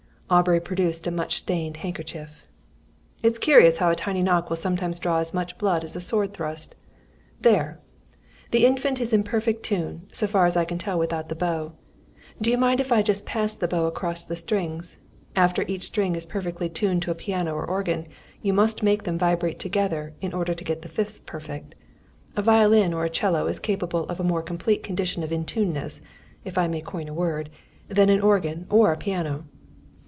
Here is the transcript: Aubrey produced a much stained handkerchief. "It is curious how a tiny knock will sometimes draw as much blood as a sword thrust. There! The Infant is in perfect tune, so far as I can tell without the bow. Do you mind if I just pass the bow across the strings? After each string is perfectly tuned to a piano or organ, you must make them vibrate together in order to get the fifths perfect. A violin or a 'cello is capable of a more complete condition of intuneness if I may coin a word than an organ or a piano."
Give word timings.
Aubrey 0.33 0.61
produced 0.61 1.07
a 1.07 1.11
much 1.11 1.35
stained 1.35 1.75
handkerchief. 1.75 2.45
"It 3.21 3.27
is 3.33 3.37
curious 3.37 3.79
how 3.79 3.89
a 3.91 3.95
tiny 3.97 4.23
knock 4.23 4.49
will 4.49 4.55
sometimes 4.55 4.97
draw 4.97 5.17
as 5.17 5.33
much 5.33 5.57
blood 5.57 5.83
as 5.83 5.93
a 5.93 5.99
sword 5.99 6.33
thrust. 6.33 6.73
There! 7.41 7.81
The 8.51 8.65
Infant 8.65 9.01
is 9.01 9.11
in 9.11 9.23
perfect 9.23 9.61
tune, 9.63 10.07
so 10.13 10.27
far 10.27 10.45
as 10.45 10.55
I 10.55 10.63
can 10.63 10.77
tell 10.77 10.97
without 10.97 11.27
the 11.27 11.35
bow. 11.35 11.73
Do 12.39 12.49
you 12.49 12.57
mind 12.57 12.79
if 12.79 12.93
I 12.93 13.01
just 13.01 13.25
pass 13.25 13.57
the 13.57 13.67
bow 13.67 13.87
across 13.87 14.23
the 14.23 14.37
strings? 14.37 14.95
After 15.35 15.63
each 15.63 15.83
string 15.87 16.15
is 16.15 16.25
perfectly 16.25 16.69
tuned 16.69 17.01
to 17.01 17.11
a 17.11 17.13
piano 17.15 17.53
or 17.53 17.65
organ, 17.65 18.07
you 18.41 18.53
must 18.53 18.81
make 18.83 19.03
them 19.03 19.17
vibrate 19.19 19.59
together 19.59 20.13
in 20.21 20.31
order 20.33 20.53
to 20.53 20.63
get 20.63 20.81
the 20.81 20.87
fifths 20.87 21.19
perfect. 21.19 21.75
A 22.37 22.41
violin 22.41 22.93
or 22.93 23.03
a 23.03 23.09
'cello 23.09 23.47
is 23.47 23.59
capable 23.59 24.05
of 24.05 24.21
a 24.21 24.29
more 24.31 24.41
complete 24.41 24.81
condition 24.81 25.23
of 25.23 25.33
intuneness 25.33 26.01
if 26.45 26.57
I 26.57 26.69
may 26.69 26.79
coin 26.79 27.09
a 27.09 27.13
word 27.13 27.49
than 27.89 28.09
an 28.09 28.21
organ 28.21 28.65
or 28.69 28.93
a 28.93 28.97
piano." 28.97 29.43